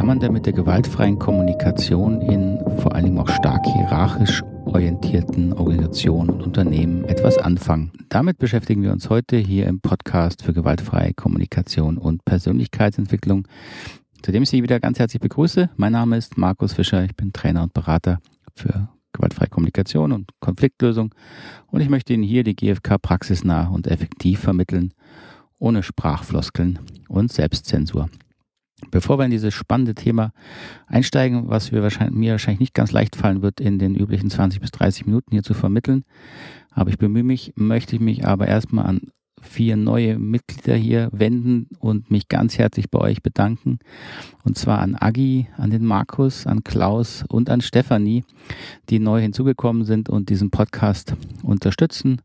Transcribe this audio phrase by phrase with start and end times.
[0.00, 6.30] kann man denn mit der gewaltfreien Kommunikation in vor Dingen auch stark hierarchisch orientierten Organisationen
[6.30, 7.92] und Unternehmen etwas anfangen.
[8.08, 13.46] Damit beschäftigen wir uns heute hier im Podcast für gewaltfreie Kommunikation und Persönlichkeitsentwicklung,
[14.22, 15.68] zu dem ich Sie wieder ganz herzlich begrüße.
[15.76, 18.20] Mein Name ist Markus Fischer, ich bin Trainer und Berater
[18.54, 21.14] für gewaltfreie Kommunikation und Konfliktlösung
[21.66, 24.94] und ich möchte Ihnen hier die GfK praxisnah und effektiv vermitteln,
[25.58, 28.08] ohne Sprachfloskeln und Selbstzensur.
[28.90, 30.32] Bevor wir in dieses spannende Thema
[30.86, 34.70] einsteigen, was wahrscheinlich, mir wahrscheinlich nicht ganz leicht fallen wird, in den üblichen 20 bis
[34.70, 36.04] 30 Minuten hier zu vermitteln,
[36.70, 39.00] aber ich bemühe mich, möchte ich mich aber erstmal an
[39.40, 43.78] vier neue Mitglieder hier wenden und mich ganz herzlich bei euch bedanken.
[44.44, 48.24] Und zwar an Agi, an den Markus, an Klaus und an Stefanie,
[48.90, 52.20] die neu hinzugekommen sind und diesen Podcast unterstützen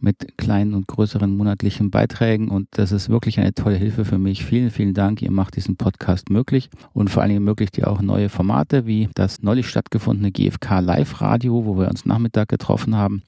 [0.00, 4.44] mit kleinen und größeren monatlichen Beiträgen und das ist wirklich eine tolle Hilfe für mich.
[4.44, 5.22] Vielen, vielen Dank.
[5.22, 9.08] Ihr macht diesen Podcast möglich und vor allen Dingen ermöglicht ihr auch neue Formate wie
[9.14, 13.22] das neulich stattgefundene GFK Live Radio, wo wir uns Nachmittag getroffen haben.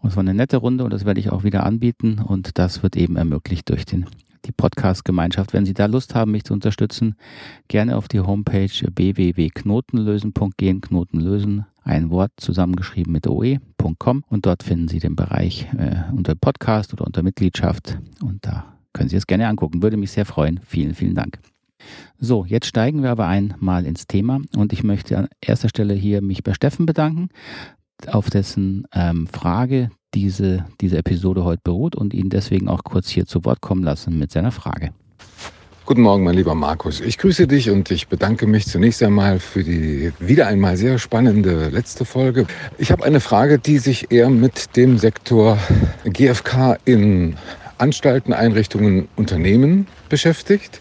[0.00, 2.82] Und es war eine nette Runde und das werde ich auch wieder anbieten und das
[2.82, 4.06] wird eben ermöglicht durch den
[4.46, 5.52] die Podcast-Gemeinschaft.
[5.52, 7.16] Wenn Sie da Lust haben, mich zu unterstützen,
[7.68, 14.62] gerne auf die Homepage www.knotenlösen.gehen, gehen, Knoten lösen, ein Wort zusammengeschrieben mit oe.com und dort
[14.62, 19.26] finden Sie den Bereich äh, unter Podcast oder unter Mitgliedschaft und da können Sie es
[19.26, 19.82] gerne angucken.
[19.82, 20.60] Würde mich sehr freuen.
[20.64, 21.38] Vielen, vielen Dank.
[22.18, 26.22] So, jetzt steigen wir aber einmal ins Thema und ich möchte an erster Stelle hier
[26.22, 27.28] mich bei Steffen bedanken,
[28.06, 33.26] auf dessen ähm, Frage diese, diese Episode heute beruht und ihn deswegen auch kurz hier
[33.26, 34.90] zu Wort kommen lassen mit seiner Frage.
[35.84, 37.00] Guten Morgen, mein lieber Markus.
[37.00, 41.68] Ich grüße dich und ich bedanke mich zunächst einmal für die wieder einmal sehr spannende
[41.68, 42.46] letzte Folge.
[42.78, 45.58] Ich habe eine Frage, die sich eher mit dem Sektor
[46.04, 47.36] GfK in
[47.78, 50.80] Anstalten, Einrichtungen, Unternehmen beschäftigt.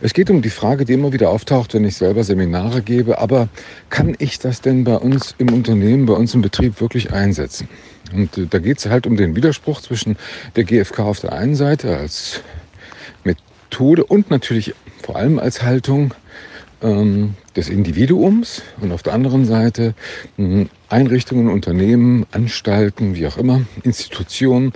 [0.00, 3.48] Es geht um die Frage, die immer wieder auftaucht, wenn ich selber Seminare gebe, aber
[3.90, 7.68] kann ich das denn bei uns im Unternehmen, bei uns im Betrieb wirklich einsetzen?
[8.12, 10.16] Und äh, da geht es halt um den Widerspruch zwischen
[10.56, 12.42] der GfK auf der einen Seite als
[13.24, 16.14] Methode und natürlich vor allem als Haltung
[16.82, 19.94] ähm, des Individuums und auf der anderen Seite
[20.38, 24.72] äh, Einrichtungen, Unternehmen, Anstalten, wie auch immer, Institutionen,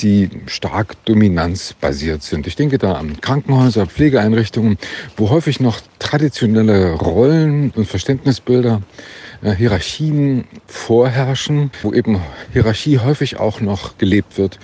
[0.00, 2.46] die stark dominanzbasiert sind.
[2.46, 4.78] Ich denke da an Krankenhäuser, Pflegeeinrichtungen,
[5.16, 12.20] wo häufig noch traditionelle Rollen und Verständnisbilder äh, Hierarchien vorherrschen, wo eben
[12.52, 14.58] Hierarchie häufig auch noch gelebt wird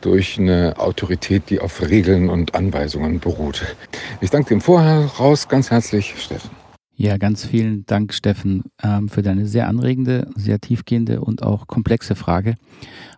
[0.00, 3.76] durch eine Autorität, die auf Regeln und Anweisungen beruht.
[4.20, 6.50] Ich danke dem Voraus ganz herzlich, Steffen.
[6.98, 12.14] Ja, ganz vielen Dank, Steffen, ähm, für deine sehr anregende, sehr tiefgehende und auch komplexe
[12.14, 12.54] Frage,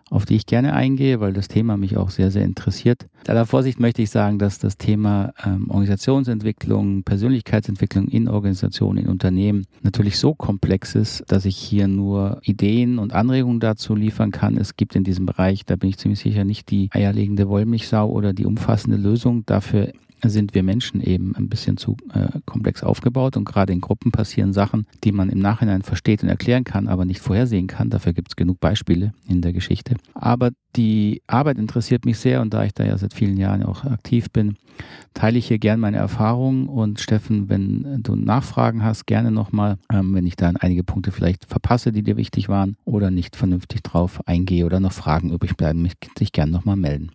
[0.09, 3.07] auf die ich gerne eingehe, weil das Thema mich auch sehr, sehr interessiert.
[3.25, 9.07] In aller Vorsicht möchte ich sagen, dass das Thema ähm, Organisationsentwicklung, Persönlichkeitsentwicklung in Organisationen, in
[9.07, 14.57] Unternehmen natürlich so komplex ist, dass ich hier nur Ideen und Anregungen dazu liefern kann.
[14.57, 18.33] Es gibt in diesem Bereich, da bin ich ziemlich sicher, nicht die eierlegende Wollmilchsau oder
[18.33, 19.45] die umfassende Lösung.
[19.45, 19.91] Dafür
[20.23, 24.53] sind wir Menschen eben ein bisschen zu äh, komplex aufgebaut und gerade in Gruppen passieren
[24.53, 27.89] Sachen, die man im Nachhinein versteht und erklären kann, aber nicht vorhersehen kann.
[27.89, 29.95] Dafür gibt es genug Beispiele in der Geschichte.
[30.13, 33.85] Aber die Arbeit interessiert mich sehr und da ich da ja seit vielen Jahren auch
[33.85, 34.57] aktiv bin,
[35.13, 40.13] teile ich hier gerne meine Erfahrungen und Steffen, wenn du Nachfragen hast, gerne nochmal, ähm,
[40.13, 44.21] wenn ich da einige Punkte vielleicht verpasse, die dir wichtig waren oder nicht vernünftig drauf
[44.27, 47.11] eingehe oder noch Fragen übrig bleiben, mich dich gerne nochmal melden.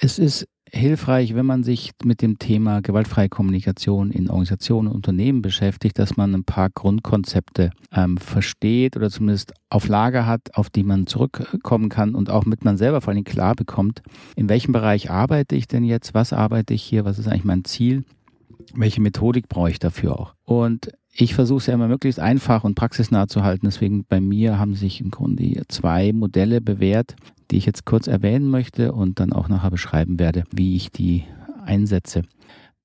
[0.00, 5.42] Es ist hilfreich, wenn man sich mit dem Thema gewaltfreie Kommunikation in Organisationen und Unternehmen
[5.42, 10.82] beschäftigt, dass man ein paar Grundkonzepte ähm, versteht oder zumindest auf Lager hat, auf die
[10.82, 14.02] man zurückkommen kann und auch mit man selber vor allem klar bekommt,
[14.36, 17.64] in welchem Bereich arbeite ich denn jetzt, was arbeite ich hier, was ist eigentlich mein
[17.64, 18.04] Ziel,
[18.74, 20.34] welche Methodik brauche ich dafür auch.
[20.44, 23.66] Und ich versuche es ja immer möglichst einfach und praxisnah zu halten.
[23.66, 27.16] Deswegen bei mir haben sich im Grunde zwei Modelle bewährt,
[27.50, 31.24] die ich jetzt kurz erwähnen möchte und dann auch nachher beschreiben werde, wie ich die
[31.64, 32.22] einsetze.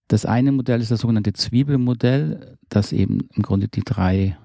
[0.08, 4.38] Das eine Modell ist das sogenannte Zwiebelmodell, das eben im Grunde die drei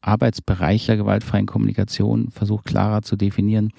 [0.00, 3.72] Arbeitsbereiche der gewaltfreien Kommunikation versucht klarer zu definieren,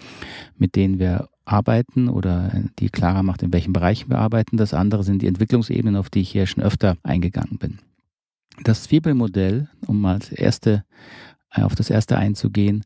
[0.57, 4.57] mit denen wir arbeiten oder die klarer macht, in welchen Bereichen wir arbeiten.
[4.57, 7.79] Das andere sind die Entwicklungsebenen, auf die ich hier schon öfter eingegangen bin.
[8.63, 10.83] Das Zwiebelmodell, um mal erste,
[11.51, 12.83] auf das erste einzugehen,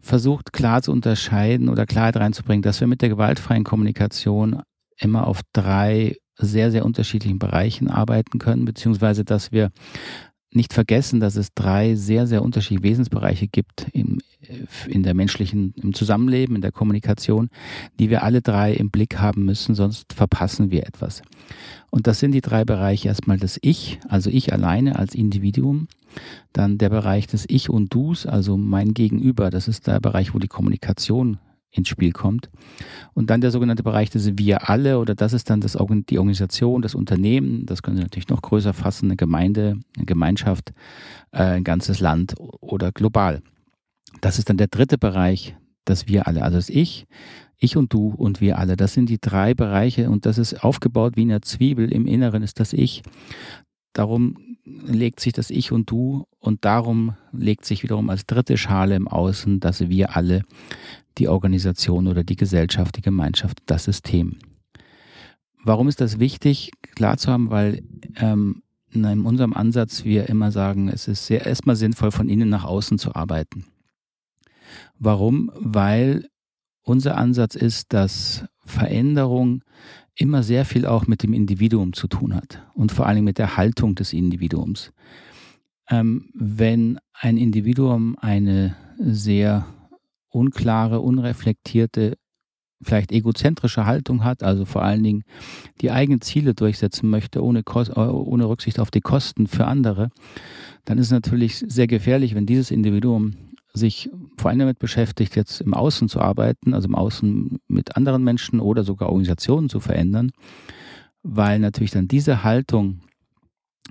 [0.00, 4.62] versucht klar zu unterscheiden oder Klarheit reinzubringen, dass wir mit der gewaltfreien Kommunikation
[4.98, 9.70] immer auf drei sehr, sehr unterschiedlichen Bereichen arbeiten können, beziehungsweise dass wir
[10.52, 14.18] nicht vergessen, dass es drei sehr, sehr unterschiedliche Wesensbereiche gibt im,
[14.88, 17.50] in der menschlichen, im Zusammenleben, in der Kommunikation,
[17.98, 21.22] die wir alle drei im Blick haben müssen, sonst verpassen wir etwas.
[21.90, 23.08] Und das sind die drei Bereiche.
[23.08, 25.88] Erstmal das Ich, also ich alleine als Individuum.
[26.52, 29.50] Dann der Bereich des Ich und Dus, also mein Gegenüber.
[29.50, 31.38] Das ist der Bereich, wo die Kommunikation
[31.70, 32.50] ins Spiel kommt.
[33.14, 35.76] Und dann der sogenannte Bereich des Wir alle oder das ist dann das,
[36.08, 40.72] die Organisation, das Unternehmen, das können Sie natürlich noch größer fassen, eine Gemeinde, eine Gemeinschaft,
[41.32, 43.42] äh, ein ganzes Land oder global.
[44.20, 47.06] Das ist dann der dritte Bereich, das Wir alle, also das Ich,
[47.58, 48.76] ich und du und wir alle.
[48.76, 51.92] Das sind die drei Bereiche und das ist aufgebaut wie eine Zwiebel.
[51.92, 53.02] Im Inneren ist das Ich.
[53.92, 58.94] Darum legt sich das Ich und Du und darum legt sich wiederum als dritte Schale
[58.94, 60.42] im Außen, dass wir alle
[61.18, 64.36] die Organisation oder die Gesellschaft, die Gemeinschaft, das System.
[65.64, 67.50] Warum ist das wichtig, klar zu haben?
[67.50, 67.82] Weil
[68.16, 68.62] ähm,
[68.92, 72.98] in unserem Ansatz wir immer sagen, es ist sehr erstmal sinnvoll, von innen nach außen
[72.98, 73.64] zu arbeiten.
[74.98, 75.50] Warum?
[75.54, 76.28] Weil
[76.82, 79.62] unser Ansatz ist, dass Veränderung
[80.14, 83.56] immer sehr viel auch mit dem Individuum zu tun hat und vor allem mit der
[83.56, 84.92] Haltung des Individuums.
[85.90, 89.66] Ähm, wenn ein Individuum eine sehr
[90.30, 92.16] unklare, unreflektierte,
[92.82, 95.24] vielleicht egozentrische Haltung hat, also vor allen Dingen
[95.80, 100.10] die eigenen Ziele durchsetzen möchte, ohne, äh, ohne Rücksicht auf die Kosten für andere,
[100.84, 103.34] dann ist es natürlich sehr gefährlich, wenn dieses Individuum
[103.76, 108.24] sich vor allem damit beschäftigt, jetzt im Außen zu arbeiten, also im Außen mit anderen
[108.24, 110.32] Menschen oder sogar Organisationen zu verändern,
[111.22, 113.00] weil natürlich dann diese Haltung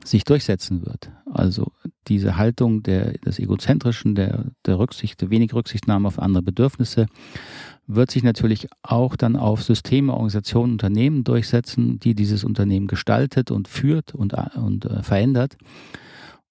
[0.04, 1.12] sich durchsetzen wird.
[1.32, 1.72] Also
[2.08, 7.08] diese Haltung der, des Egozentrischen, der, der Rücksicht, der wenig Rücksichtnahme auf andere Bedürfnisse,
[7.88, 13.68] wird sich natürlich auch dann auf Systeme, Organisationen, Unternehmen durchsetzen, die dieses Unternehmen gestaltet und
[13.68, 15.58] führt und, und äh, verändert.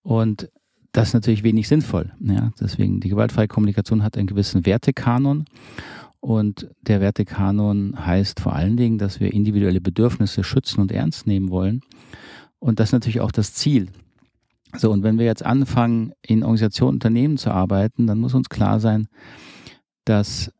[0.03, 0.49] Und
[0.95, 2.13] das ist natürlich wenig sinnvoll.
[2.21, 5.45] Ja, deswegen, die gewaltfreie Kommunikation hat einen gewissen Wertekanon.
[6.21, 11.51] Und der Wertekanon heißt vor allen Dingen, dass wir individuelle Bedürfnisse schützen und ernst nehmen
[11.51, 11.81] wollen.
[12.61, 13.89] Und das ist natürlich auch das Ziel.
[14.77, 18.79] So, und wenn wir jetzt anfangen, in Organisationen, Unternehmen zu arbeiten, dann muss uns klar
[18.79, 19.09] sein,
[20.05, 20.53] dass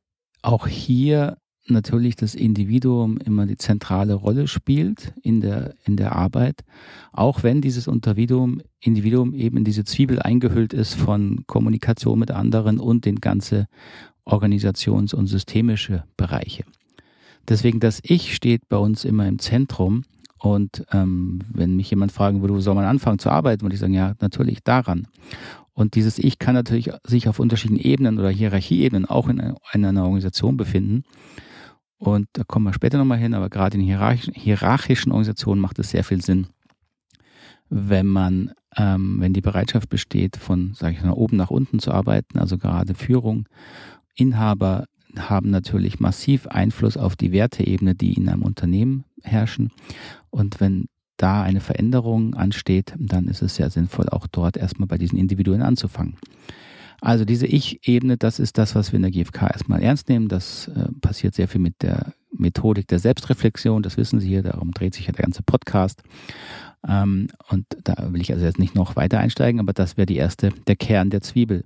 [0.43, 6.65] auch hier natürlich das Individuum immer die zentrale Rolle spielt in der, in der Arbeit,
[7.13, 12.79] auch wenn dieses Individuum, Individuum eben in diese Zwiebel eingehüllt ist von Kommunikation mit anderen
[12.79, 13.67] und den ganze
[14.25, 16.65] Organisations- und systemische Bereiche.
[17.49, 20.05] Deswegen das Ich steht bei uns immer im Zentrum
[20.39, 23.81] und ähm, wenn mich jemand fragen würde, wo soll man anfangen zu arbeiten, würde ich
[23.81, 25.09] sagen, ja, natürlich daran.
[25.73, 30.57] Und dieses Ich kann natürlich sich auf unterschiedlichen Ebenen oder Hierarchieebenen auch in einer Organisation
[30.57, 31.05] befinden.
[31.99, 36.05] Und da kommen wir später nochmal hin, aber gerade in hierarchischen Organisationen macht es sehr
[36.05, 36.49] viel Sinn,
[37.71, 41.93] wenn man, ähm, wenn die Bereitschaft besteht, von, sage ich mal, oben nach unten zu
[41.93, 43.49] arbeiten, also gerade Führung,
[44.15, 44.87] Inhaber
[45.19, 49.71] haben natürlich massiv Einfluss auf die Werteebene, die in einem Unternehmen herrschen.
[50.31, 50.87] Und wenn
[51.17, 55.63] da eine Veränderung ansteht, dann ist es sehr sinnvoll, auch dort erstmal bei diesen Individuen
[55.63, 56.17] anzufangen.
[57.01, 60.29] Also diese Ich-Ebene, das ist das, was wir in der GfK erstmal ernst nehmen.
[60.29, 63.83] Das äh, passiert sehr viel mit der Methodik der Selbstreflexion.
[63.83, 66.03] Das wissen Sie hier, darum dreht sich ja der ganze Podcast.
[66.87, 70.17] Ähm, und da will ich also jetzt nicht noch weiter einsteigen, aber das wäre die
[70.17, 71.65] erste, der Kern der Zwiebel.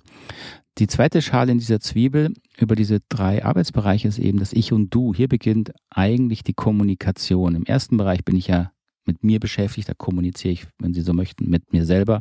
[0.78, 4.94] Die zweite Schale in dieser Zwiebel über diese drei Arbeitsbereiche ist eben das Ich und
[4.94, 5.12] Du.
[5.12, 7.56] Hier beginnt eigentlich die Kommunikation.
[7.56, 8.70] Im ersten Bereich bin ich ja
[9.08, 12.21] mit mir beschäftigt, da kommuniziere ich, wenn Sie so möchten, mit mir selber.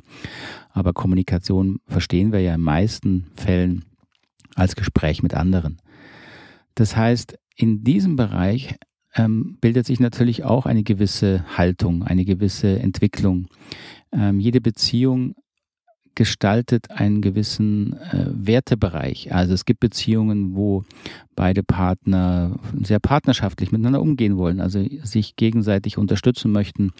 [0.72, 3.86] Aber Kommunikation verstehen wir ja in meisten Fällen
[4.56, 5.78] als Gespräch mit anderen.
[6.74, 8.76] Das heißt, in diesem Bereich
[9.16, 13.48] ähm, bildet sich natürlich auch eine gewisse Haltung, eine gewisse Entwicklung.
[14.12, 15.36] Ähm, jede Beziehung
[16.18, 19.32] gestaltet einen gewissen äh, Wertebereich.
[19.32, 20.84] Also es gibt Beziehungen, wo
[21.36, 26.92] beide Partner sehr partnerschaftlich miteinander umgehen wollen, also sich gegenseitig unterstützen möchten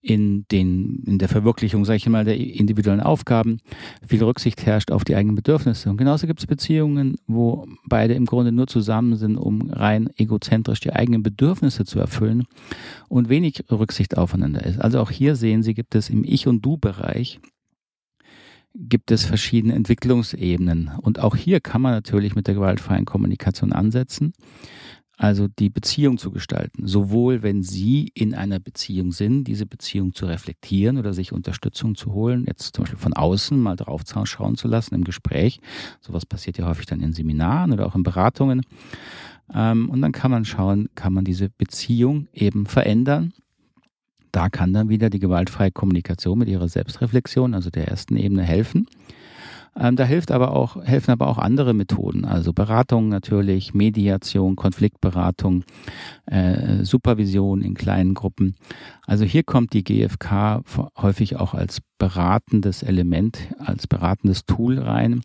[0.00, 3.60] in, den, in der Verwirklichung, sage ich mal, der individuellen Aufgaben.
[4.04, 5.88] Viel Rücksicht herrscht auf die eigenen Bedürfnisse.
[5.88, 10.80] Und genauso gibt es Beziehungen, wo beide im Grunde nur zusammen sind, um rein egozentrisch
[10.80, 12.48] die eigenen Bedürfnisse zu erfüllen
[13.08, 14.80] und wenig Rücksicht aufeinander ist.
[14.80, 17.38] Also auch hier sehen Sie, gibt es im Ich- und Du-Bereich
[18.74, 20.92] gibt es verschiedene Entwicklungsebenen.
[21.00, 24.32] Und auch hier kann man natürlich mit der gewaltfreien Kommunikation ansetzen,
[25.18, 26.86] also die Beziehung zu gestalten.
[26.86, 32.12] Sowohl wenn Sie in einer Beziehung sind, diese Beziehung zu reflektieren oder sich Unterstützung zu
[32.12, 35.60] holen, jetzt zum Beispiel von außen mal drauf schauen zu lassen im Gespräch.
[36.00, 38.62] Sowas passiert ja häufig dann in Seminaren oder auch in Beratungen.
[39.54, 43.32] Ähm, und dann kann man schauen, kann man diese Beziehung eben verändern
[44.32, 48.86] da kann dann wieder die gewaltfreie Kommunikation mit ihrer Selbstreflexion, also der ersten Ebene, helfen.
[49.74, 55.64] Ähm, da hilft aber auch, helfen aber auch andere Methoden, also Beratung natürlich, Mediation, Konfliktberatung,
[56.26, 58.54] äh, Supervision in kleinen Gruppen.
[59.06, 60.62] Also hier kommt die GfK
[60.96, 65.22] häufig auch als beratendes Element, als beratendes Tool rein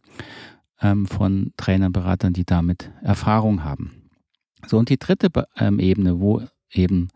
[0.81, 4.09] ähm, von Trainern, Beratern, die damit Erfahrung haben.
[4.65, 7.09] So, und die dritte ähm, Ebene, wo eben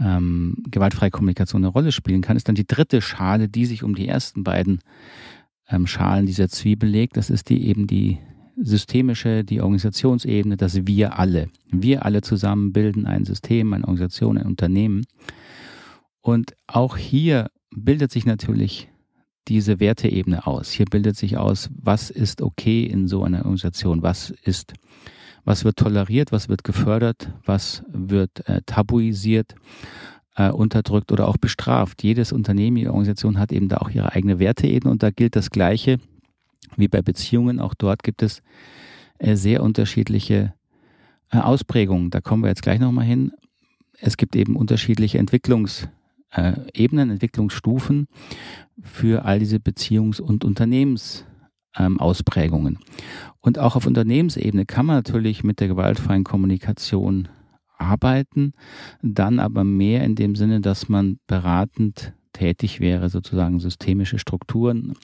[0.00, 3.94] ähm, gewaltfreie Kommunikation eine Rolle spielen kann, ist dann die dritte Schale, die sich um
[3.94, 4.80] die ersten beiden
[5.68, 7.16] ähm, Schalen dieser Zwiebel legt.
[7.16, 8.18] Das ist die eben die
[8.56, 14.46] systemische, die Organisationsebene, dass wir alle, wir alle zusammen bilden ein System, eine Organisation, ein
[14.46, 15.04] Unternehmen.
[16.20, 18.88] Und auch hier bildet sich natürlich
[19.48, 20.70] diese Werteebene aus.
[20.70, 24.72] Hier bildet sich aus, was ist okay in so einer Organisation, was ist,
[25.44, 29.54] was wird toleriert, was wird gefördert, was wird äh, tabuisiert,
[30.36, 32.02] äh, unterdrückt oder auch bestraft.
[32.02, 35.50] Jedes Unternehmen, jede Organisation hat eben da auch ihre eigene Werteebene und da gilt das
[35.50, 35.98] Gleiche
[36.76, 37.60] wie bei Beziehungen.
[37.60, 38.42] Auch dort gibt es
[39.18, 40.54] äh, sehr unterschiedliche
[41.30, 42.10] äh, Ausprägungen.
[42.10, 43.32] Da kommen wir jetzt gleich nochmal hin.
[44.00, 45.88] Es gibt eben unterschiedliche Entwicklungs-
[46.34, 48.08] äh, Ebenen, Entwicklungsstufen
[48.82, 51.33] für all diese Beziehungs- und Unternehmensausprägungen.
[51.76, 51.98] Ähm,
[53.40, 57.28] und auch auf Unternehmensebene kann man natürlich mit der gewaltfreien Kommunikation
[57.76, 58.52] arbeiten,
[59.02, 64.94] dann aber mehr in dem Sinne, dass man beratend tätig wäre, sozusagen systemische Strukturen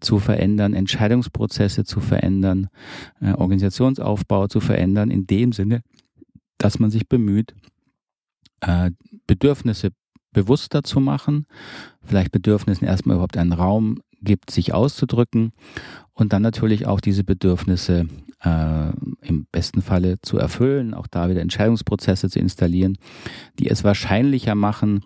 [0.00, 2.68] zu verändern, Entscheidungsprozesse zu verändern,
[3.20, 5.82] äh, Organisationsaufbau zu verändern, in dem Sinne,
[6.58, 7.54] dass man sich bemüht,
[8.60, 8.90] äh,
[9.26, 9.90] Bedürfnisse
[10.32, 11.46] bewusster zu machen,
[12.02, 15.52] vielleicht Bedürfnissen erstmal überhaupt einen Raum gibt, sich auszudrücken
[16.14, 18.06] und dann natürlich auch diese Bedürfnisse
[18.42, 18.90] äh,
[19.22, 22.98] im besten Falle zu erfüllen, auch da wieder Entscheidungsprozesse zu installieren,
[23.58, 25.04] die es wahrscheinlicher machen,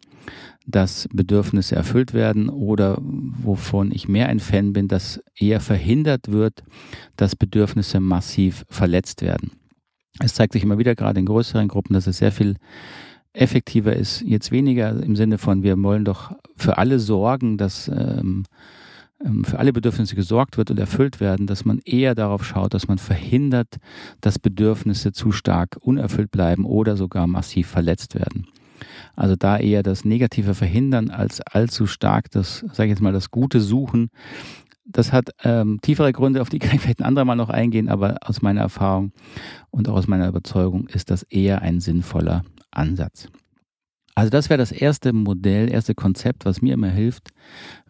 [0.67, 6.65] dass Bedürfnisse erfüllt werden oder wovon ich mehr ein Fan bin, dass eher verhindert wird,
[7.17, 9.53] dass Bedürfnisse massiv verletzt werden.
[10.19, 12.57] Es zeigt sich immer wieder gerade in größeren Gruppen, dass es sehr viel
[13.33, 18.45] effektiver ist, jetzt weniger im Sinne von, wir wollen doch für alle sorgen, dass ähm,
[19.45, 22.99] für alle Bedürfnisse gesorgt wird und erfüllt werden, dass man eher darauf schaut, dass man
[22.99, 23.77] verhindert,
[24.21, 28.47] dass Bedürfnisse zu stark unerfüllt bleiben oder sogar massiv verletzt werden.
[29.15, 33.31] Also da eher das Negative verhindern als allzu stark das, sage ich jetzt mal, das
[33.31, 34.11] Gute suchen.
[34.85, 38.19] Das hat ähm, tiefere Gründe, auf die kann ich vielleicht ein andermal noch eingehen, aber
[38.21, 39.13] aus meiner Erfahrung
[39.71, 43.29] und auch aus meiner Überzeugung ist das eher ein sinnvoller Ansatz.
[44.17, 47.29] Also das wäre das erste Modell, erste Konzept, was mir immer hilft,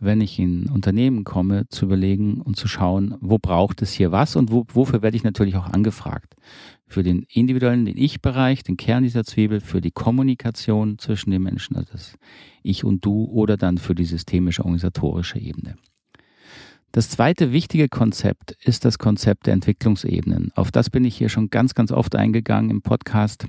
[0.00, 4.34] wenn ich in Unternehmen komme, zu überlegen und zu schauen, wo braucht es hier was
[4.34, 6.34] und wo, wofür werde ich natürlich auch angefragt.
[6.88, 11.76] Für den individuellen, den Ich-Bereich, den Kern dieser Zwiebel, für die Kommunikation zwischen den Menschen,
[11.76, 12.18] also das
[12.64, 15.76] Ich und Du, oder dann für die systemische organisatorische Ebene.
[16.90, 20.50] Das zweite wichtige Konzept ist das Konzept der Entwicklungsebenen.
[20.56, 23.46] Auf das bin ich hier schon ganz, ganz oft eingegangen im Podcast.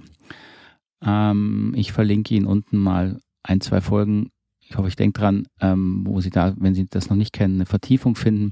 [1.02, 4.30] Ähm, ich verlinke Ihnen unten mal ein, zwei Folgen.
[4.60, 7.56] Ich hoffe, ich denke dran, ähm, wo Sie da, wenn Sie das noch nicht kennen,
[7.56, 8.52] eine Vertiefung finden.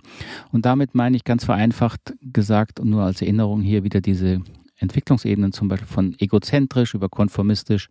[0.51, 4.41] Und damit meine ich ganz vereinfacht gesagt und nur als Erinnerung hier wieder diese
[4.77, 7.89] Entwicklungsebenen, zum Beispiel von egozentrisch über konformistisch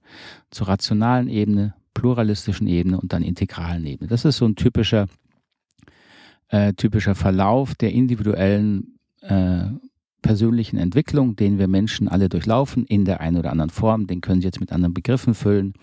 [0.50, 4.08] zur rationalen Ebene, pluralistischen Ebene und dann integralen Ebene.
[4.08, 5.06] Das ist so ein typischer,
[6.48, 9.66] äh, typischer Verlauf der individuellen äh,
[10.24, 14.06] persönlichen Entwicklung, den wir Menschen alle durchlaufen, in der einen oder anderen Form.
[14.06, 15.74] Den können Sie jetzt mit anderen Begriffen füllen.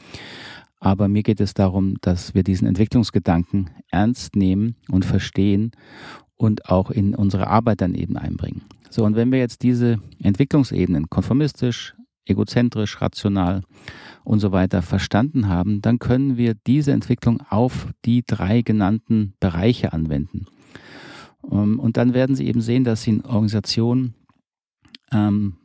[0.80, 5.72] Aber mir geht es darum, dass wir diesen Entwicklungsgedanken ernst nehmen und verstehen
[6.38, 8.64] und auch in unsere Arbeit dann eben einbringen.
[8.90, 11.94] So, und wenn wir jetzt diese Entwicklungsebenen konformistisch,
[12.26, 13.62] egozentrisch, rational
[14.24, 19.94] und so weiter verstanden haben, dann können wir diese Entwicklung auf die drei genannten Bereiche
[19.94, 20.48] anwenden.
[21.50, 24.16] Ähm, und dann werden Sie eben sehen, dass Sie in Organisationen
[25.14, 25.58] ähm,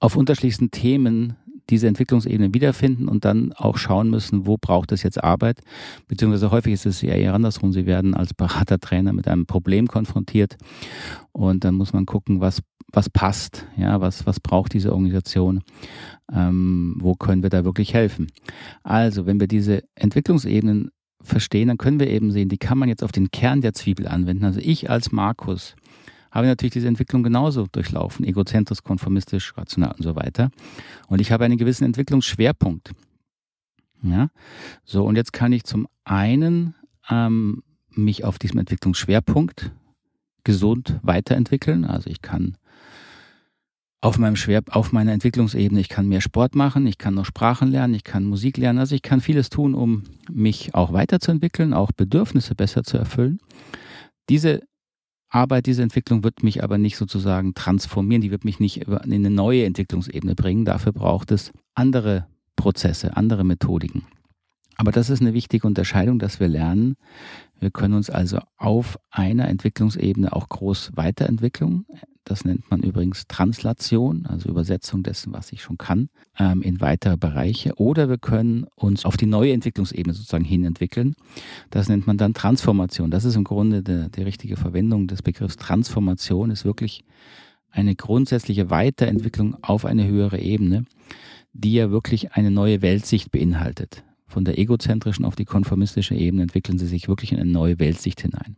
[0.00, 1.36] auf unterschiedlichsten Themen
[1.70, 5.60] diese Entwicklungsebene wiederfinden und dann auch schauen müssen, wo braucht es jetzt Arbeit,
[6.06, 7.72] beziehungsweise häufig ist es eher andersrum.
[7.72, 10.56] Sie werden als Beratertrainer mit einem Problem konfrontiert
[11.32, 15.60] und dann muss man gucken, was, was passt, ja, was, was braucht diese Organisation,
[16.32, 18.28] ähm, wo können wir da wirklich helfen.
[18.82, 20.90] Also, wenn wir diese Entwicklungsebenen
[21.20, 24.06] verstehen, dann können wir eben sehen, die kann man jetzt auf den Kern der Zwiebel
[24.06, 24.44] anwenden.
[24.44, 25.74] Also ich als Markus
[26.30, 30.50] habe natürlich diese Entwicklung genauso durchlaufen, egozentrisch, konformistisch, rational und so weiter.
[31.08, 32.92] Und ich habe einen gewissen Entwicklungsschwerpunkt.
[34.02, 34.28] Ja,
[34.84, 36.74] so und jetzt kann ich zum einen
[37.10, 39.72] ähm, mich auf diesem Entwicklungsschwerpunkt
[40.44, 41.84] gesund weiterentwickeln.
[41.84, 42.56] Also ich kann
[44.00, 47.68] auf meinem Schwer, auf meiner Entwicklungsebene, ich kann mehr Sport machen, ich kann noch Sprachen
[47.68, 51.90] lernen, ich kann Musik lernen, also ich kann vieles tun, um mich auch weiterzuentwickeln, auch
[51.90, 53.40] Bedürfnisse besser zu erfüllen.
[54.28, 54.62] Diese
[55.28, 59.30] Arbeit, diese Entwicklung wird mich aber nicht sozusagen transformieren, die wird mich nicht in eine
[59.30, 60.64] neue Entwicklungsebene bringen.
[60.64, 64.06] Dafür braucht es andere Prozesse, andere Methodiken.
[64.76, 66.94] Aber das ist eine wichtige Unterscheidung, dass wir lernen.
[67.60, 71.86] Wir können uns also auf einer Entwicklungsebene auch groß weiterentwickeln.
[72.24, 77.16] Das nennt man übrigens Translation, also Übersetzung dessen, was ich schon kann, ähm, in weitere
[77.16, 77.74] Bereiche.
[77.76, 81.14] Oder wir können uns auf die neue Entwicklungsebene sozusagen hin entwickeln.
[81.70, 83.10] Das nennt man dann Transformation.
[83.10, 87.02] Das ist im Grunde die, die richtige Verwendung des Begriffs Transformation, ist wirklich
[87.70, 90.84] eine grundsätzliche Weiterentwicklung auf eine höhere Ebene,
[91.52, 94.04] die ja wirklich eine neue Weltsicht beinhaltet.
[94.28, 98.20] Von der egozentrischen auf die konformistische Ebene entwickeln sie sich wirklich in eine neue Weltsicht
[98.20, 98.56] hinein.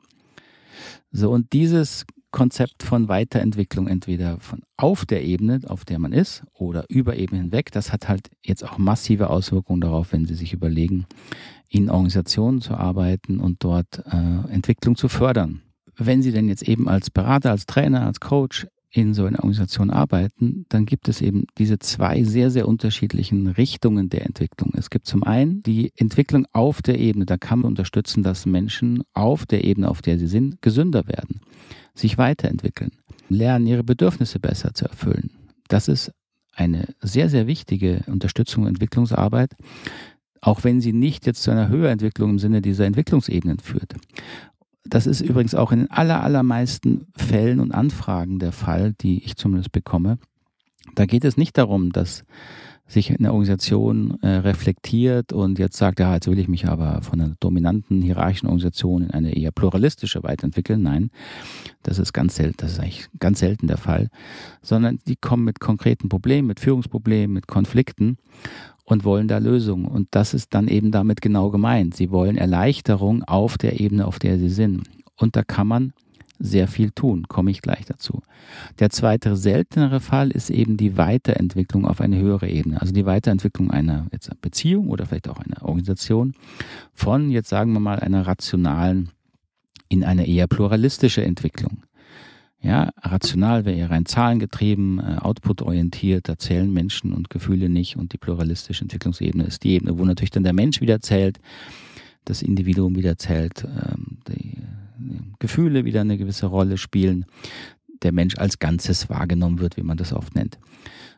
[1.12, 6.44] So, und dieses Konzept von Weiterentwicklung entweder von auf der Ebene, auf der man ist,
[6.52, 7.72] oder über Ebene hinweg.
[7.72, 11.06] Das hat halt jetzt auch massive Auswirkungen darauf, wenn Sie sich überlegen,
[11.68, 15.62] in Organisationen zu arbeiten und dort äh, Entwicklung zu fördern.
[15.96, 19.90] Wenn Sie denn jetzt eben als Berater, als Trainer, als Coach in so einer Organisation
[19.90, 24.72] arbeiten, dann gibt es eben diese zwei sehr, sehr unterschiedlichen Richtungen der Entwicklung.
[24.76, 29.02] Es gibt zum einen die Entwicklung auf der Ebene, da kann man unterstützen, dass Menschen
[29.14, 31.40] auf der Ebene, auf der sie sind, gesünder werden
[31.94, 32.92] sich weiterentwickeln,
[33.28, 35.30] lernen, ihre Bedürfnisse besser zu erfüllen.
[35.68, 36.12] Das ist
[36.54, 39.54] eine sehr, sehr wichtige Unterstützung und Entwicklungsarbeit,
[40.40, 43.94] auch wenn sie nicht jetzt zu einer Höherentwicklung im Sinne dieser Entwicklungsebenen führt.
[44.84, 49.36] Das ist übrigens auch in den aller, allermeisten Fällen und Anfragen der Fall, die ich
[49.36, 50.18] zumindest bekomme.
[50.94, 52.24] Da geht es nicht darum, dass
[52.90, 57.20] sich eine Organisation äh, reflektiert und jetzt sagt, ja, jetzt will ich mich aber von
[57.20, 60.82] einer dominanten hierarchischen Organisation in eine eher pluralistische weiterentwickeln.
[60.82, 61.10] Nein,
[61.82, 64.08] das ist ganz selten, das ist eigentlich ganz selten der Fall,
[64.60, 68.18] sondern die kommen mit konkreten Problemen, mit Führungsproblemen, mit Konflikten
[68.90, 69.86] und wollen da Lösungen.
[69.86, 71.94] Und das ist dann eben damit genau gemeint.
[71.94, 74.82] Sie wollen Erleichterung auf der Ebene, auf der sie sind.
[75.16, 75.92] Und da kann man
[76.40, 78.22] sehr viel tun, komme ich gleich dazu.
[78.78, 83.70] Der zweite seltenere Fall ist eben die Weiterentwicklung auf eine höhere Ebene, also die Weiterentwicklung
[83.70, 84.06] einer
[84.40, 86.32] Beziehung oder vielleicht auch einer Organisation
[86.94, 89.10] von jetzt sagen wir mal einer rationalen
[89.90, 91.82] in eine eher pluralistische Entwicklung.
[92.62, 98.12] Ja, rational wäre eher rein zahlengetrieben, äh, output-orientiert, da zählen Menschen und Gefühle nicht und
[98.12, 101.40] die pluralistische Entwicklungsebene ist die Ebene, wo natürlich dann der Mensch wieder zählt,
[102.26, 104.58] das Individuum wieder zählt, ähm, die
[105.38, 107.24] Gefühle wieder eine gewisse Rolle spielen,
[108.02, 110.58] der Mensch als Ganzes wahrgenommen wird, wie man das oft nennt.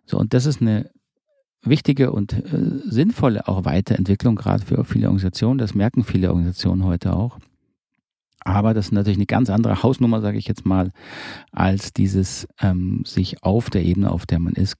[0.06, 0.90] So, und das ist eine
[1.64, 5.58] wichtige und äh, sinnvolle auch Weiterentwicklung, gerade für viele Organisationen.
[5.58, 7.38] Das merken viele Organisationen heute auch.
[8.44, 10.90] Aber das ist natürlich eine ganz andere Hausnummer, sage ich jetzt mal,
[11.52, 14.76] als dieses ähm, sich auf der Ebene, auf der man ist,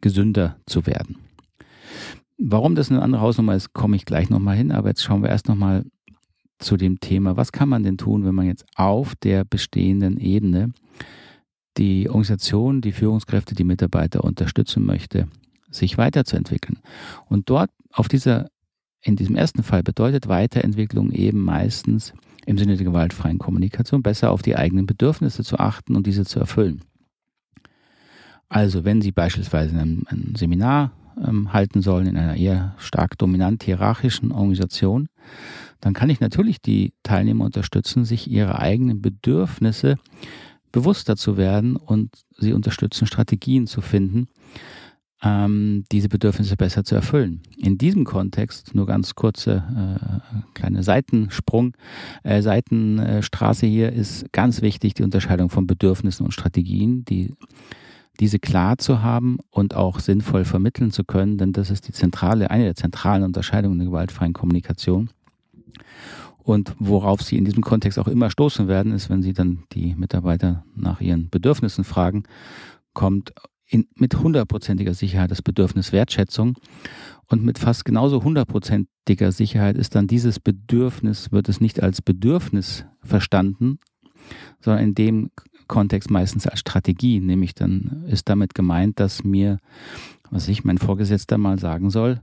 [0.00, 1.16] gesünder zu werden.
[2.36, 4.72] Warum das eine andere Hausnummer ist, komme ich gleich nochmal hin.
[4.72, 5.84] Aber jetzt schauen wir erst nochmal
[6.58, 10.72] zu dem Thema, was kann man denn tun, wenn man jetzt auf der bestehenden Ebene
[11.76, 15.28] die Organisation, die Führungskräfte, die Mitarbeiter unterstützen möchte,
[15.70, 16.78] sich weiterzuentwickeln.
[17.26, 18.48] Und dort auf dieser,
[19.02, 22.14] in diesem ersten Fall bedeutet Weiterentwicklung eben meistens
[22.46, 26.40] im Sinne der gewaltfreien Kommunikation besser auf die eigenen Bedürfnisse zu achten und diese zu
[26.40, 26.82] erfüllen.
[28.48, 33.62] Also wenn Sie beispielsweise ein, ein Seminar ähm, halten sollen in einer eher stark dominant
[33.62, 35.08] hierarchischen Organisation,
[35.80, 39.96] dann kann ich natürlich die Teilnehmer unterstützen, sich ihre eigenen Bedürfnisse
[40.72, 44.28] bewusster zu werden und sie unterstützen, Strategien zu finden,
[45.24, 47.40] ähm, diese Bedürfnisse besser zu erfüllen.
[47.56, 51.76] In diesem Kontext, nur ganz kurze äh, kleine Seitensprung,
[52.22, 57.34] äh, Seitenstraße hier, ist ganz wichtig die Unterscheidung von Bedürfnissen und Strategien, die
[58.20, 62.50] diese klar zu haben und auch sinnvoll vermitteln zu können, denn das ist die zentrale,
[62.50, 65.10] eine der zentralen Unterscheidungen der gewaltfreien Kommunikation.
[66.44, 69.94] Und worauf Sie in diesem Kontext auch immer stoßen werden, ist, wenn Sie dann die
[69.94, 72.24] Mitarbeiter nach ihren Bedürfnissen fragen,
[72.92, 73.32] kommt
[73.74, 76.56] in, mit hundertprozentiger Sicherheit das Bedürfnis Wertschätzung.
[77.26, 82.84] Und mit fast genauso hundertprozentiger Sicherheit ist dann dieses Bedürfnis, wird es nicht als Bedürfnis
[83.02, 83.80] verstanden,
[84.60, 85.30] sondern in dem
[85.66, 87.18] Kontext meistens als Strategie.
[87.18, 89.58] Nämlich dann ist damit gemeint, dass mir
[90.30, 92.20] was ich mein Vorgesetzter mal sagen soll,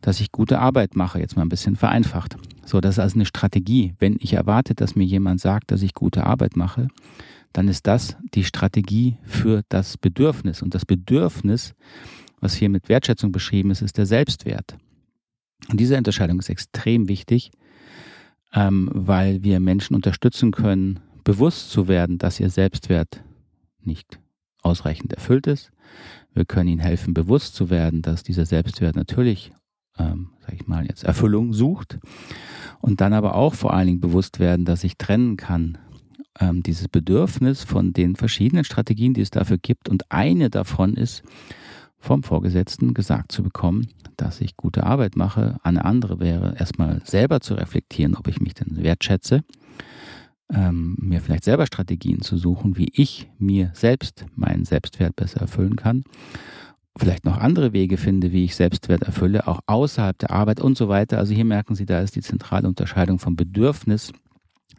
[0.00, 2.36] dass ich gute Arbeit mache, jetzt mal ein bisschen vereinfacht.
[2.64, 3.94] So, das ist also eine Strategie.
[3.98, 6.88] Wenn ich erwarte, dass mir jemand sagt, dass ich gute Arbeit mache,
[7.52, 10.62] dann ist das die Strategie für das Bedürfnis.
[10.62, 11.74] Und das Bedürfnis,
[12.40, 14.76] was hier mit Wertschätzung beschrieben ist, ist der Selbstwert.
[15.68, 17.50] Und diese Unterscheidung ist extrem wichtig,
[18.52, 23.22] ähm, weil wir Menschen unterstützen können, bewusst zu werden, dass ihr Selbstwert
[23.82, 24.18] nicht
[24.62, 25.70] ausreichend erfüllt ist,
[26.34, 29.52] wir können ihnen helfen, bewusst zu werden, dass dieser Selbstwert natürlich,
[29.98, 31.98] ähm, sag ich mal, jetzt Erfüllung sucht.
[32.80, 35.78] Und dann aber auch vor allen Dingen bewusst werden, dass ich trennen kann,
[36.38, 39.88] ähm, dieses Bedürfnis von den verschiedenen Strategien, die es dafür gibt.
[39.88, 41.22] Und eine davon ist,
[41.98, 45.58] vom Vorgesetzten gesagt zu bekommen, dass ich gute Arbeit mache.
[45.62, 49.44] Eine andere wäre, erstmal selber zu reflektieren, ob ich mich denn wertschätze.
[50.52, 55.76] Ähm, mir vielleicht selber Strategien zu suchen, wie ich mir selbst meinen Selbstwert besser erfüllen
[55.76, 56.02] kann.
[56.98, 60.88] Vielleicht noch andere Wege finde, wie ich Selbstwert erfülle, auch außerhalb der Arbeit und so
[60.88, 61.18] weiter.
[61.18, 64.12] Also hier merken Sie, da ist die zentrale Unterscheidung vom Bedürfnis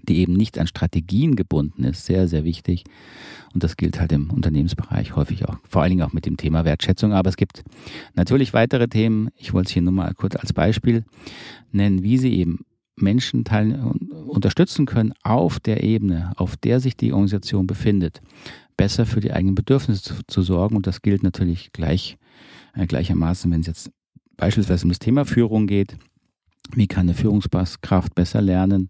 [0.08, 2.84] die eben nicht an Strategien gebunden ist, sehr, sehr wichtig.
[3.54, 6.66] Und das gilt halt im Unternehmensbereich häufig auch, vor allen Dingen auch mit dem Thema
[6.66, 7.14] Wertschätzung.
[7.14, 7.64] Aber es gibt
[8.16, 9.30] natürlich weitere Themen.
[9.36, 11.06] Ich wollte es hier nur mal kurz als Beispiel
[11.72, 13.44] nennen, wie sie eben Menschen
[14.28, 18.22] unterstützen können auf der Ebene, auf der sich die Organisation befindet,
[18.78, 20.76] besser für die eigenen Bedürfnisse zu, zu sorgen.
[20.76, 22.18] Und das gilt natürlich gleich,
[22.74, 23.92] äh, gleichermaßen, wenn es jetzt
[24.38, 25.98] beispielsweise um das Thema Führung geht.
[26.74, 28.90] Wie kann eine Führungskraft besser lernen,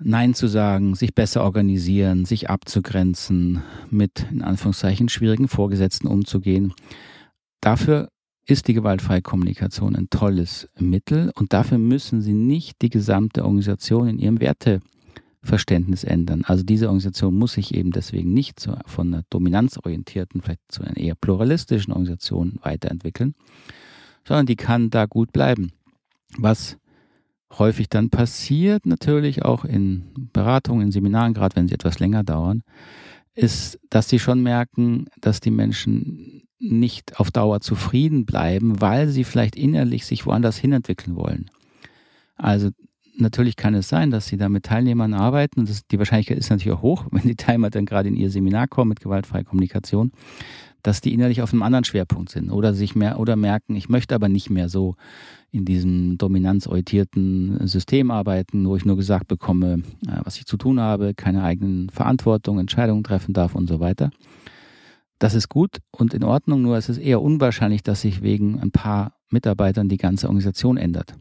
[0.00, 6.72] Nein zu sagen, sich besser organisieren, sich abzugrenzen, mit in Anführungszeichen schwierigen Vorgesetzten umzugehen.
[7.60, 8.08] Dafür
[8.46, 14.08] ist die gewaltfreie Kommunikation ein tolles Mittel und dafür müssen Sie nicht die gesamte Organisation
[14.08, 16.44] in ihrem Werteverständnis ändern.
[16.44, 20.96] Also diese Organisation muss sich eben deswegen nicht zu, von einer dominanzorientierten, vielleicht zu einer
[20.96, 23.34] eher pluralistischen Organisation weiterentwickeln,
[24.26, 25.72] sondern die kann da gut bleiben.
[26.38, 26.78] Was
[27.56, 32.62] häufig dann passiert, natürlich auch in Beratungen, in Seminaren, gerade wenn sie etwas länger dauern,
[33.34, 39.24] ist, dass sie schon merken, dass die Menschen nicht auf Dauer zufrieden bleiben, weil sie
[39.24, 41.50] vielleicht innerlich sich woanders hinentwickeln wollen.
[42.36, 42.70] Also
[43.16, 46.50] natürlich kann es sein, dass sie da mit Teilnehmern arbeiten und das, die Wahrscheinlichkeit ist
[46.50, 50.12] natürlich auch hoch, wenn die Teilnehmer dann gerade in ihr Seminar kommen mit gewaltfreier Kommunikation,
[50.82, 54.14] dass die innerlich auf einem anderen Schwerpunkt sind oder sich mehr oder merken, ich möchte
[54.14, 54.96] aber nicht mehr so
[55.50, 60.80] in diesem dominanzorientierten System arbeiten, wo ich nur gesagt bekomme, äh, was ich zu tun
[60.80, 64.10] habe, keine eigenen Verantwortung, Entscheidungen treffen darf und so weiter.
[65.18, 68.70] Das ist gut und in Ordnung, nur es ist eher unwahrscheinlich, dass sich wegen ein
[68.70, 71.14] paar Mitarbeitern die ganze Organisation ändert.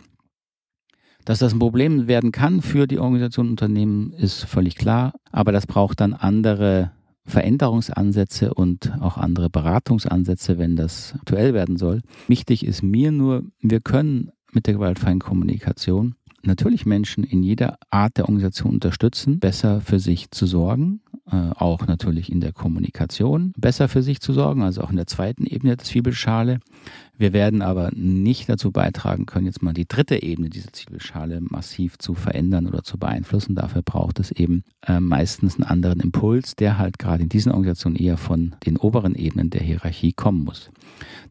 [1.25, 5.67] Dass das ein Problem werden kann für die Organisation Unternehmen, ist völlig klar, aber das
[5.67, 6.91] braucht dann andere
[7.27, 12.01] Veränderungsansätze und auch andere Beratungsansätze, wenn das aktuell werden soll.
[12.27, 18.17] Wichtig ist mir nur, wir können mit der gewaltfreien Kommunikation natürlich Menschen in jeder Art
[18.17, 23.87] der Organisation unterstützen, besser für sich zu sorgen, äh, auch natürlich in der Kommunikation besser
[23.87, 26.59] für sich zu sorgen, also auch in der zweiten Ebene der Zwiebelschale.
[27.17, 31.97] Wir werden aber nicht dazu beitragen können, jetzt mal die dritte Ebene dieser Zwiebelschale massiv
[31.97, 33.55] zu verändern oder zu beeinflussen.
[33.55, 37.95] Dafür braucht es eben äh, meistens einen anderen Impuls, der halt gerade in diesen Organisationen
[37.95, 40.69] eher von den oberen Ebenen der Hierarchie kommen muss.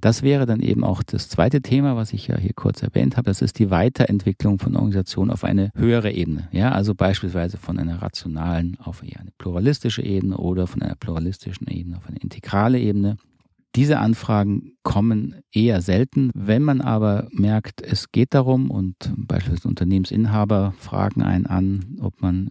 [0.01, 3.27] Das wäre dann eben auch das zweite Thema, was ich ja hier kurz erwähnt habe.
[3.27, 6.49] Das ist die Weiterentwicklung von Organisationen auf eine höhere Ebene.
[6.53, 11.69] Ja, also beispielsweise von einer rationalen auf eher eine pluralistische Ebene oder von einer pluralistischen
[11.69, 13.17] Ebene auf eine integrale Ebene.
[13.75, 16.31] Diese Anfragen kommen eher selten.
[16.33, 22.51] Wenn man aber merkt, es geht darum und beispielsweise Unternehmensinhaber fragen einen an, ob man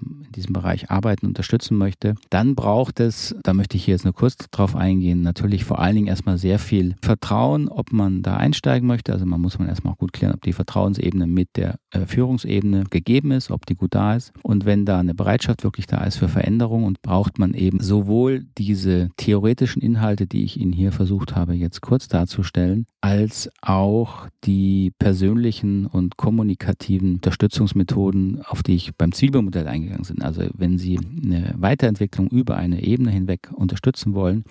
[0.00, 4.14] in diesem Bereich arbeiten, unterstützen möchte, dann braucht es, da möchte ich hier jetzt nur
[4.14, 8.88] kurz drauf eingehen, natürlich vor allen Dingen erstmal sehr viel Vertrauen, ob man da einsteigen
[8.88, 9.12] möchte.
[9.12, 12.84] Also man muss man erstmal auch gut klären, ob die Vertrauensebene mit der äh, Führungsebene
[12.88, 14.32] gegeben ist, ob die gut da ist.
[14.42, 18.46] Und wenn da eine Bereitschaft wirklich da ist für Veränderung und braucht man eben sowohl
[18.56, 24.92] diese theoretischen Inhalte, die ich Ihnen hier versucht habe, jetzt kurz darzustellen, als auch die
[24.98, 30.22] persönlichen und kommunikativen Unterstützungsmethoden, auf die ich beim Zielmodell eingegangen bin.
[30.22, 34.44] Also wenn Sie eine Weiterentwicklung über eine Ebene hinweg unterstützen wollen,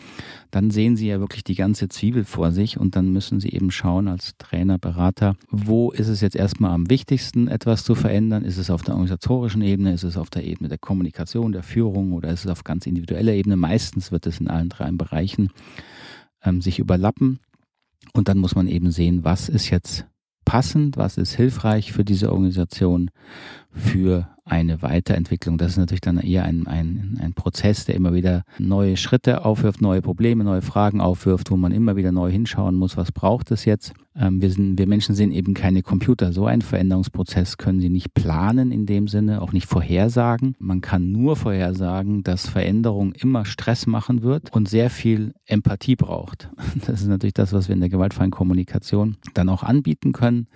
[0.51, 3.71] dann sehen Sie ja wirklich die ganze Zwiebel vor sich und dann müssen Sie eben
[3.71, 8.45] schauen als Trainer, Berater, wo ist es jetzt erstmal am wichtigsten, etwas zu verändern?
[8.45, 9.93] Ist es auf der organisatorischen Ebene?
[9.93, 13.33] Ist es auf der Ebene der Kommunikation, der Führung oder ist es auf ganz individueller
[13.33, 13.55] Ebene?
[13.55, 15.49] Meistens wird es in allen drei Bereichen
[16.43, 17.39] ähm, sich überlappen.
[18.13, 20.05] Und dann muss man eben sehen, was ist jetzt
[20.45, 23.11] passend, was ist hilfreich für diese Organisation,
[23.73, 25.57] für eine Weiterentwicklung.
[25.57, 29.81] Das ist natürlich dann eher ein, ein, ein Prozess, der immer wieder neue Schritte aufwirft,
[29.81, 33.65] neue Probleme, neue Fragen aufwirft, wo man immer wieder neu hinschauen muss, was braucht es
[33.65, 33.93] jetzt.
[34.15, 36.33] Ähm, wir, sind, wir Menschen sind eben keine Computer.
[36.33, 40.55] So einen Veränderungsprozess können sie nicht planen in dem Sinne, auch nicht vorhersagen.
[40.59, 46.49] Man kann nur vorhersagen, dass Veränderung immer Stress machen wird und sehr viel Empathie braucht.
[46.85, 50.47] Das ist natürlich das, was wir in der gewaltfreien Kommunikation dann auch anbieten können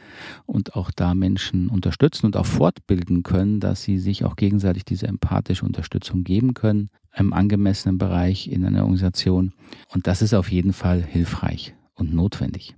[0.45, 5.07] und auch da Menschen unterstützen und auch fortbilden können, dass sie sich auch gegenseitig diese
[5.07, 9.53] empathische Unterstützung geben können im angemessenen Bereich in einer Organisation.
[9.89, 12.75] Und das ist auf jeden Fall hilfreich und notwendig.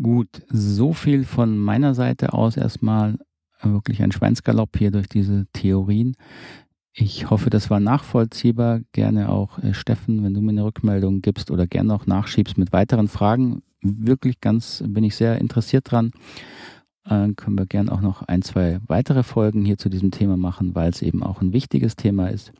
[0.00, 3.18] Gut, so viel von meiner Seite aus erstmal
[3.62, 6.16] wirklich ein Schweinsgalopp hier durch diese Theorien.
[6.92, 8.80] Ich hoffe, das war nachvollziehbar.
[8.92, 12.72] Gerne auch, äh, Steffen, wenn du mir eine Rückmeldung gibst oder gerne auch nachschiebst mit
[12.72, 13.62] weiteren Fragen.
[13.82, 16.12] Wirklich ganz bin ich sehr interessiert dran.
[17.04, 20.74] Äh, können wir gerne auch noch ein, zwei weitere Folgen hier zu diesem Thema machen,
[20.74, 22.52] weil es eben auch ein wichtiges Thema ist.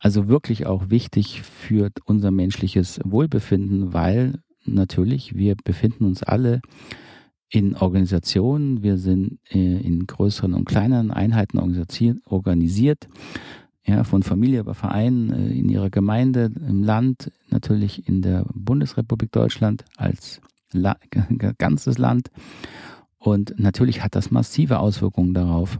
[0.00, 6.60] Also wirklich auch wichtig für unser menschliches Wohlbefinden, weil natürlich wir befinden uns alle
[7.50, 13.08] in Organisationen, wir sind äh, in größeren und kleineren Einheiten organisiert
[13.88, 19.32] ja, von Familie über Verein äh, in ihrer Gemeinde, im Land, natürlich in der Bundesrepublik
[19.32, 20.96] Deutschland als La
[21.58, 22.30] ganzes Land.
[23.30, 25.78] Und natürlich hat das massive Auswirkungen darauf,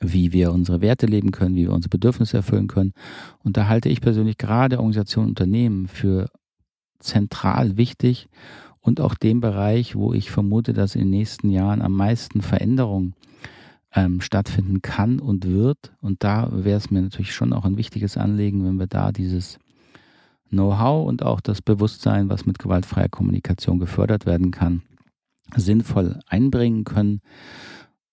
[0.00, 2.92] wie wir unsere Werte leben können, wie wir unsere Bedürfnisse erfüllen können.
[3.42, 6.28] Und da halte ich persönlich gerade Organisationen und Unternehmen für
[6.98, 8.28] zentral wichtig
[8.80, 13.14] und auch dem Bereich, wo ich vermute, dass in den nächsten Jahren am meisten Veränderungen
[13.94, 15.92] ähm, stattfinden kann und wird.
[16.00, 19.58] Und da wäre es mir natürlich schon auch ein wichtiges Anliegen, wenn wir da dieses
[20.50, 24.82] Know-how und auch das Bewusstsein, was mit gewaltfreier Kommunikation gefördert werden kann,
[25.54, 27.20] sinnvoll einbringen können.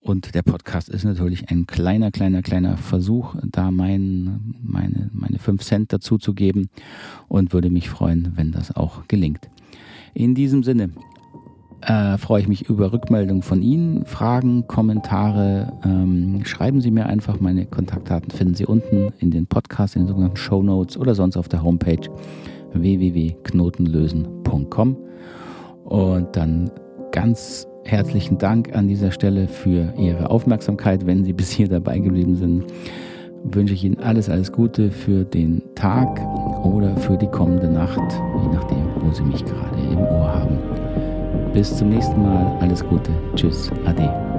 [0.00, 5.62] Und der Podcast ist natürlich ein kleiner, kleiner, kleiner Versuch, da mein, meine, meine fünf
[5.62, 6.70] Cent dazu zu geben
[7.28, 9.48] und würde mich freuen, wenn das auch gelingt.
[10.12, 10.90] In diesem Sinne,
[11.82, 15.72] äh, freue ich mich über Rückmeldungen von Ihnen, Fragen, Kommentare.
[15.84, 17.40] Ähm, schreiben Sie mir einfach.
[17.40, 21.36] Meine Kontaktdaten finden Sie unten in den Podcast, in den sogenannten Show Notes oder sonst
[21.36, 22.08] auf der Homepage
[22.72, 24.96] www.knotenlösen.com.
[25.84, 26.70] Und dann
[27.12, 31.06] ganz herzlichen Dank an dieser Stelle für Ihre Aufmerksamkeit.
[31.06, 32.64] Wenn Sie bis hier dabei geblieben sind,
[33.44, 36.20] wünsche ich Ihnen alles, alles Gute für den Tag
[36.64, 38.00] oder für die kommende Nacht,
[38.42, 40.58] je nachdem, wo Sie mich gerade im Ohr haben.
[41.52, 42.56] Bis zum nächsten Mal.
[42.60, 43.10] Alles Gute.
[43.36, 43.70] Tschüss.
[43.84, 44.31] Ade.